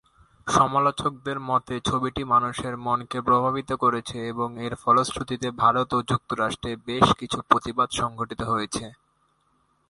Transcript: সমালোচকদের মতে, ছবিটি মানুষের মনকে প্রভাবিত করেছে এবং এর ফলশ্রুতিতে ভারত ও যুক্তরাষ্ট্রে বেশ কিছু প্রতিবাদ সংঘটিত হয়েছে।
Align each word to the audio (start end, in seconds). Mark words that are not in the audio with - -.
সমালোচকদের 0.47 1.37
মতে, 1.49 1.75
ছবিটি 1.85 2.21
মানুষের 2.25 2.73
মনকে 2.77 3.17
প্রভাবিত 3.21 3.69
করেছে 3.83 4.17
এবং 4.27 4.49
এর 4.65 4.73
ফলশ্রুতিতে 4.75 5.47
ভারত 5.61 5.89
ও 5.93 6.07
যুক্তরাষ্ট্রে 6.11 6.71
বেশ 6.87 7.05
কিছু 7.19 7.37
প্রতিবাদ 7.49 7.89
সংঘটিত 7.99 8.41
হয়েছে। 8.51 8.85